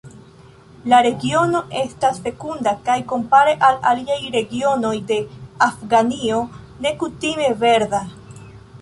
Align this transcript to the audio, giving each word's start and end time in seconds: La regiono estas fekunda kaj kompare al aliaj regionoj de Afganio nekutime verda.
La 0.91 1.01
regiono 1.07 1.61
estas 1.81 2.17
fekunda 2.23 2.73
kaj 2.89 2.97
kompare 3.13 3.55
al 3.69 3.79
aliaj 3.93 4.19
regionoj 4.39 4.97
de 5.13 5.21
Afganio 5.69 6.45
nekutime 6.89 7.57
verda. 7.65 8.07